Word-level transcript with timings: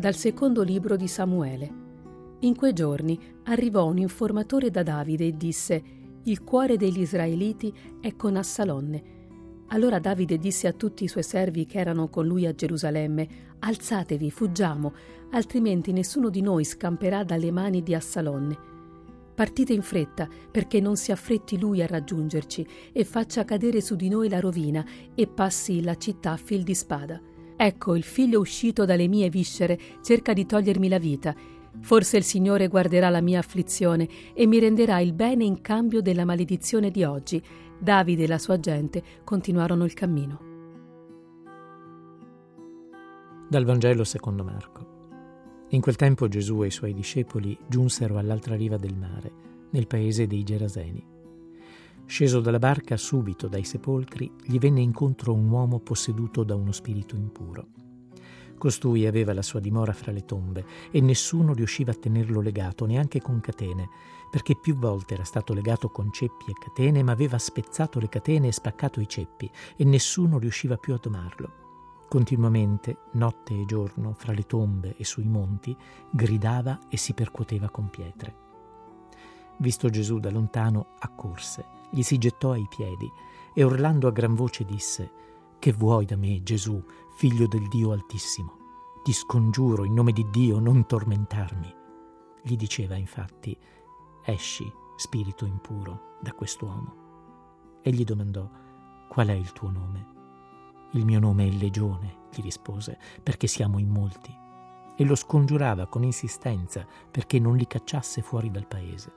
Dal 0.00 0.14
secondo 0.14 0.62
libro 0.62 0.96
di 0.96 1.06
Samuele. 1.06 1.70
In 2.38 2.56
quei 2.56 2.72
giorni 2.72 3.20
arrivò 3.44 3.84
un 3.86 3.98
informatore 3.98 4.70
da 4.70 4.82
Davide 4.82 5.26
e 5.26 5.36
disse: 5.36 5.82
Il 6.22 6.42
cuore 6.42 6.78
degli 6.78 7.00
israeliti 7.00 7.70
è 8.00 8.16
con 8.16 8.36
Assalonne. 8.36 9.02
Allora 9.66 9.98
Davide 9.98 10.38
disse 10.38 10.66
a 10.66 10.72
tutti 10.72 11.04
i 11.04 11.08
suoi 11.08 11.22
servi 11.22 11.66
che 11.66 11.78
erano 11.80 12.08
con 12.08 12.26
lui 12.26 12.46
a 12.46 12.54
Gerusalemme: 12.54 13.28
Alzatevi, 13.58 14.30
fuggiamo, 14.30 14.94
altrimenti 15.32 15.92
nessuno 15.92 16.30
di 16.30 16.40
noi 16.40 16.64
scamperà 16.64 17.22
dalle 17.22 17.50
mani 17.50 17.82
di 17.82 17.94
Assalonne. 17.94 18.56
Partite 19.34 19.74
in 19.74 19.82
fretta, 19.82 20.26
perché 20.50 20.80
non 20.80 20.96
si 20.96 21.12
affretti 21.12 21.58
lui 21.58 21.82
a 21.82 21.86
raggiungerci 21.86 22.66
e 22.90 23.04
faccia 23.04 23.44
cadere 23.44 23.82
su 23.82 23.96
di 23.96 24.08
noi 24.08 24.30
la 24.30 24.40
rovina 24.40 24.82
e 25.14 25.26
passi 25.26 25.82
la 25.82 25.96
città 25.96 26.30
a 26.32 26.36
fil 26.38 26.62
di 26.62 26.74
spada. 26.74 27.20
Ecco, 27.62 27.94
il 27.94 28.04
figlio 28.04 28.40
uscito 28.40 28.86
dalle 28.86 29.06
mie 29.06 29.28
viscere 29.28 29.78
cerca 30.00 30.32
di 30.32 30.46
togliermi 30.46 30.88
la 30.88 30.98
vita. 30.98 31.34
Forse 31.82 32.16
il 32.16 32.24
Signore 32.24 32.68
guarderà 32.68 33.10
la 33.10 33.20
mia 33.20 33.38
afflizione 33.38 34.08
e 34.32 34.46
mi 34.46 34.58
renderà 34.58 34.98
il 35.00 35.12
bene 35.12 35.44
in 35.44 35.60
cambio 35.60 36.00
della 36.00 36.24
maledizione 36.24 36.90
di 36.90 37.04
oggi. 37.04 37.42
Davide 37.78 38.24
e 38.24 38.28
la 38.28 38.38
sua 38.38 38.58
gente 38.58 39.02
continuarono 39.24 39.84
il 39.84 39.92
cammino. 39.92 40.40
Dal 43.46 43.66
Vangelo 43.66 44.04
secondo 44.04 44.42
Marco. 44.42 45.66
In 45.68 45.82
quel 45.82 45.96
tempo 45.96 46.28
Gesù 46.28 46.62
e 46.62 46.68
i 46.68 46.70
suoi 46.70 46.94
discepoli 46.94 47.58
giunsero 47.68 48.16
all'altra 48.16 48.54
riva 48.54 48.78
del 48.78 48.96
mare, 48.96 49.32
nel 49.72 49.86
paese 49.86 50.26
dei 50.26 50.44
Geraseni. 50.44 51.09
Sceso 52.10 52.40
dalla 52.40 52.58
barca, 52.58 52.96
subito 52.96 53.46
dai 53.46 53.62
sepolcri, 53.62 54.32
gli 54.42 54.58
venne 54.58 54.80
incontro 54.80 55.32
un 55.32 55.48
uomo 55.48 55.78
posseduto 55.78 56.42
da 56.42 56.56
uno 56.56 56.72
spirito 56.72 57.14
impuro. 57.14 57.68
Costui 58.58 59.06
aveva 59.06 59.32
la 59.32 59.42
sua 59.42 59.60
dimora 59.60 59.92
fra 59.92 60.10
le 60.10 60.24
tombe 60.24 60.66
e 60.90 61.00
nessuno 61.00 61.54
riusciva 61.54 61.92
a 61.92 61.94
tenerlo 61.94 62.40
legato, 62.40 62.84
neanche 62.84 63.20
con 63.20 63.40
catene, 63.40 63.90
perché 64.28 64.58
più 64.60 64.74
volte 64.74 65.14
era 65.14 65.22
stato 65.22 65.54
legato 65.54 65.88
con 65.88 66.12
ceppi 66.12 66.50
e 66.50 66.54
catene, 66.58 67.04
ma 67.04 67.12
aveva 67.12 67.38
spezzato 67.38 68.00
le 68.00 68.08
catene 68.08 68.48
e 68.48 68.52
spaccato 68.52 69.00
i 69.00 69.08
ceppi, 69.08 69.48
e 69.76 69.84
nessuno 69.84 70.40
riusciva 70.40 70.76
più 70.78 70.94
a 70.94 70.98
domarlo. 71.00 71.52
Continuamente, 72.08 73.02
notte 73.12 73.54
e 73.54 73.64
giorno, 73.66 74.14
fra 74.14 74.32
le 74.32 74.46
tombe 74.46 74.96
e 74.96 75.04
sui 75.04 75.28
monti, 75.28 75.76
gridava 76.10 76.88
e 76.88 76.96
si 76.96 77.14
percuoteva 77.14 77.70
con 77.70 77.88
pietre. 77.88 78.34
Visto 79.58 79.88
Gesù 79.88 80.18
da 80.18 80.32
lontano, 80.32 80.94
accorse 80.98 81.78
gli 81.90 82.02
si 82.02 82.18
gettò 82.18 82.52
ai 82.52 82.66
piedi 82.68 83.10
e 83.52 83.62
urlando 83.62 84.08
a 84.08 84.12
gran 84.12 84.34
voce 84.34 84.64
disse 84.64 85.10
Che 85.58 85.72
vuoi 85.72 86.04
da 86.04 86.16
me, 86.16 86.42
Gesù, 86.42 86.82
figlio 87.16 87.46
del 87.46 87.66
Dio 87.68 87.92
Altissimo? 87.92 88.58
Ti 89.02 89.12
scongiuro 89.12 89.84
in 89.84 89.94
nome 89.94 90.12
di 90.12 90.26
Dio 90.30 90.58
non 90.58 90.86
tormentarmi. 90.86 91.74
Gli 92.42 92.56
diceva 92.56 92.94
infatti 92.94 93.56
Esci, 94.24 94.70
spirito 94.96 95.44
impuro, 95.46 96.16
da 96.20 96.32
quest'uomo. 96.32 97.80
Egli 97.82 98.04
domandò 98.04 98.48
Qual 99.08 99.26
è 99.26 99.32
il 99.32 99.52
tuo 99.52 99.70
nome? 99.70 100.18
Il 100.92 101.04
mio 101.04 101.18
nome 101.18 101.46
è 101.46 101.50
Legione, 101.50 102.26
gli 102.34 102.42
rispose, 102.42 102.98
perché 103.22 103.46
siamo 103.46 103.78
in 103.78 103.88
molti. 103.88 104.32
E 104.96 105.04
lo 105.04 105.14
scongiurava 105.14 105.86
con 105.86 106.02
insistenza 106.02 106.86
perché 107.10 107.38
non 107.38 107.56
li 107.56 107.66
cacciasse 107.66 108.22
fuori 108.22 108.50
dal 108.50 108.66
paese. 108.66 109.12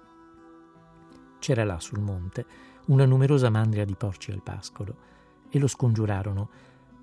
C'era 1.44 1.66
là 1.66 1.78
sul 1.82 2.00
monte 2.00 2.46
una 2.86 3.04
numerosa 3.04 3.50
mandria 3.50 3.84
di 3.84 3.96
porci 3.96 4.32
al 4.32 4.42
pascolo 4.42 4.96
e 5.50 5.60
lo 5.60 5.68
scongiurarono 5.68 6.50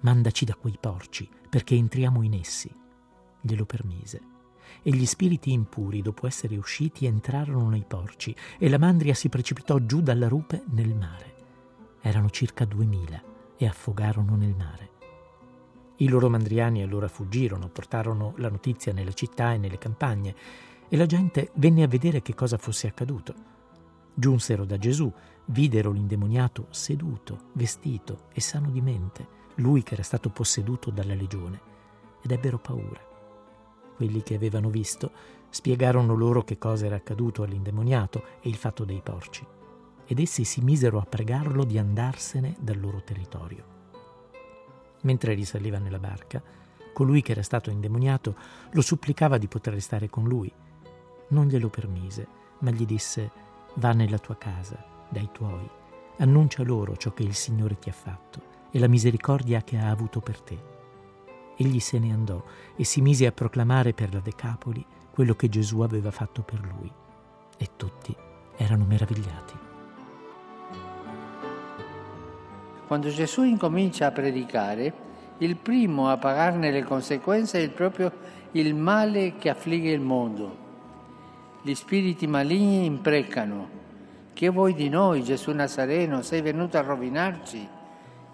Mandaci 0.00 0.46
da 0.46 0.54
quei 0.54 0.78
porci, 0.80 1.28
perché 1.50 1.74
entriamo 1.74 2.22
in 2.22 2.32
essi. 2.32 2.74
Glielo 3.38 3.66
permise. 3.66 4.22
E 4.80 4.92
gli 4.92 5.04
spiriti 5.04 5.52
impuri, 5.52 6.00
dopo 6.00 6.26
essere 6.26 6.56
usciti, 6.56 7.04
entrarono 7.04 7.68
nei 7.68 7.84
porci 7.86 8.34
e 8.56 8.70
la 8.70 8.78
mandria 8.78 9.12
si 9.12 9.28
precipitò 9.28 9.78
giù 9.80 10.00
dalla 10.00 10.26
rupe 10.26 10.62
nel 10.70 10.94
mare. 10.94 11.34
Erano 12.00 12.30
circa 12.30 12.64
duemila 12.64 13.22
e 13.58 13.66
affogarono 13.66 14.36
nel 14.36 14.54
mare. 14.56 14.90
I 15.96 16.08
loro 16.08 16.30
mandriani 16.30 16.82
allora 16.82 17.08
fuggirono, 17.08 17.68
portarono 17.68 18.32
la 18.38 18.48
notizia 18.48 18.94
nelle 18.94 19.12
città 19.12 19.52
e 19.52 19.58
nelle 19.58 19.76
campagne 19.76 20.34
e 20.88 20.96
la 20.96 21.04
gente 21.04 21.50
venne 21.56 21.82
a 21.82 21.88
vedere 21.88 22.22
che 22.22 22.34
cosa 22.34 22.56
fosse 22.56 22.86
accaduto. 22.86 23.58
Giunsero 24.14 24.64
da 24.64 24.76
Gesù, 24.78 25.12
videro 25.46 25.90
l'indemoniato 25.90 26.66
seduto, 26.70 27.50
vestito 27.52 28.26
e 28.32 28.40
sano 28.40 28.70
di 28.70 28.80
mente, 28.80 29.38
lui 29.56 29.82
che 29.82 29.94
era 29.94 30.02
stato 30.02 30.30
posseduto 30.30 30.90
dalla 30.90 31.14
legione, 31.14 31.60
ed 32.22 32.30
ebbero 32.30 32.58
paura. 32.58 33.00
Quelli 33.96 34.22
che 34.22 34.34
avevano 34.34 34.70
visto 34.70 35.10
spiegarono 35.50 36.14
loro 36.14 36.42
che 36.42 36.58
cosa 36.58 36.86
era 36.86 36.96
accaduto 36.96 37.42
all'indemoniato 37.42 38.24
e 38.40 38.48
il 38.48 38.56
fatto 38.56 38.84
dei 38.84 39.00
porci, 39.02 39.46
ed 40.06 40.18
essi 40.18 40.44
si 40.44 40.60
misero 40.60 40.98
a 40.98 41.04
pregarlo 41.04 41.64
di 41.64 41.78
andarsene 41.78 42.56
dal 42.60 42.80
loro 42.80 43.02
territorio. 43.02 43.78
Mentre 45.02 45.34
risaliva 45.34 45.78
nella 45.78 45.98
barca, 45.98 46.42
colui 46.92 47.22
che 47.22 47.32
era 47.32 47.42
stato 47.42 47.70
indemoniato 47.70 48.36
lo 48.72 48.80
supplicava 48.82 49.38
di 49.38 49.48
poter 49.48 49.74
restare 49.74 50.10
con 50.10 50.24
lui. 50.24 50.52
Non 51.28 51.46
glielo 51.46 51.68
permise, 51.68 52.26
ma 52.60 52.70
gli 52.70 52.84
disse 52.84 53.30
Va 53.74 53.92
nella 53.92 54.18
tua 54.18 54.36
casa, 54.36 54.84
dai 55.08 55.28
tuoi, 55.32 55.68
annuncia 56.18 56.62
loro 56.62 56.96
ciò 56.96 57.12
che 57.12 57.22
il 57.22 57.34
Signore 57.34 57.78
ti 57.78 57.88
ha 57.88 57.92
fatto 57.92 58.40
e 58.70 58.78
la 58.78 58.88
misericordia 58.88 59.62
che 59.62 59.78
ha 59.78 59.90
avuto 59.90 60.20
per 60.20 60.40
te. 60.40 60.58
Egli 61.56 61.78
se 61.78 61.98
ne 61.98 62.12
andò 62.12 62.42
e 62.76 62.84
si 62.84 63.00
mise 63.00 63.26
a 63.26 63.32
proclamare 63.32 63.92
per 63.92 64.12
la 64.12 64.20
Decapoli 64.20 64.84
quello 65.10 65.34
che 65.34 65.48
Gesù 65.48 65.80
aveva 65.80 66.10
fatto 66.10 66.42
per 66.42 66.60
lui. 66.60 66.90
E 67.56 67.68
tutti 67.76 68.14
erano 68.56 68.84
meravigliati. 68.84 69.54
Quando 72.86 73.08
Gesù 73.10 73.42
incomincia 73.42 74.06
a 74.06 74.10
predicare, 74.10 74.92
il 75.38 75.56
primo 75.56 76.08
a 76.08 76.16
pagarne 76.16 76.70
le 76.70 76.82
conseguenze 76.82 77.62
è 77.62 77.70
proprio 77.70 78.12
il 78.52 78.74
male 78.74 79.36
che 79.36 79.48
affligge 79.48 79.90
il 79.90 80.00
mondo 80.00 80.59
gli 81.62 81.74
spiriti 81.74 82.26
maligni 82.26 82.86
imprecano. 82.86 83.78
Che 84.32 84.48
vuoi 84.48 84.74
di 84.74 84.88
noi, 84.88 85.22
Gesù 85.22 85.52
Nazareno? 85.52 86.22
Sei 86.22 86.40
venuto 86.40 86.78
a 86.78 86.82
rovinarci? 86.82 87.68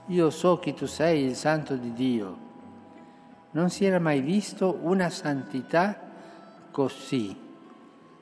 Io 0.07 0.31
so 0.31 0.59
che 0.59 0.75
tu 0.75 0.87
sei 0.87 1.25
il 1.25 1.35
santo 1.35 1.75
di 1.75 1.93
Dio. 1.93 2.45
Non 3.51 3.71
si 3.71 3.85
era 3.85 3.99
mai 3.99 4.21
visto 4.21 4.79
una 4.83 5.11
santità 5.11 5.99
così, 6.71 7.37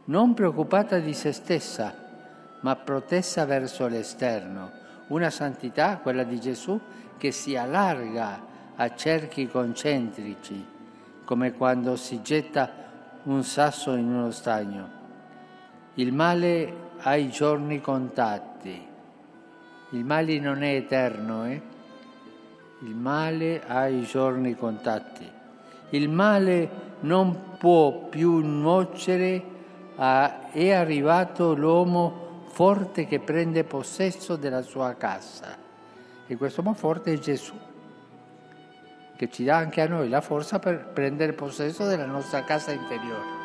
non 0.07 0.33
preoccupata 0.33 0.99
di 0.99 1.13
se 1.13 1.33
stessa, 1.33 1.93
ma 2.61 2.77
protessa 2.77 3.45
verso 3.45 3.87
l'esterno. 3.87 4.71
Una 5.09 5.29
santità, 5.29 5.99
quella 5.99 6.25
di 6.25 6.41
Gesù, 6.41 6.81
che 7.19 7.31
si 7.31 7.57
allarga 7.57 8.41
a 8.77 8.95
cerchi 8.95 9.47
concentrici, 9.47 10.65
come 11.25 11.53
quando 11.53 11.97
si 11.97 12.23
getta 12.23 12.84
un 13.25 13.43
sasso 13.43 13.95
in 13.95 14.07
uno 14.07 14.31
stagno. 14.31 15.03
Il 15.95 16.12
male 16.12 16.93
ha 16.99 17.15
i 17.17 17.31
giorni 17.31 17.81
contatti. 17.81 18.87
Il 19.91 20.05
male 20.05 20.39
non 20.39 20.62
è 20.62 20.75
eterno, 20.75 21.47
eh? 21.47 21.62
Il 22.81 22.95
male 22.95 23.62
ha 23.67 23.87
i 23.87 24.03
giorni 24.03 24.55
contatti. 24.55 25.31
Il 25.91 26.09
male 26.09 26.69
non 27.01 27.57
può 27.59 28.09
più 28.09 28.39
nuocere, 28.39 29.43
a, 29.97 30.51
è 30.51 30.73
arrivato 30.73 31.55
l'uomo 31.55 32.43
forte 32.49 33.06
che 33.06 33.21
prende 33.21 33.65
possesso 33.65 34.37
della 34.37 34.62
sua 34.62 34.95
casa. 34.95 35.56
E 36.27 36.37
questo 36.37 36.61
uomo 36.61 36.75
forte 36.75 37.12
è 37.12 37.19
Gesù 37.19 37.55
che 39.25 39.31
ci 39.31 39.44
dà 39.44 39.56
anche 39.56 39.81
a 39.81 39.88
noi 39.88 40.09
la 40.09 40.21
forza 40.21 40.59
per 40.59 40.87
prendere 40.93 41.32
possesso 41.32 41.87
della 41.87 42.06
nostra 42.06 42.44
casa 42.44 42.73
interiore. 42.73 43.44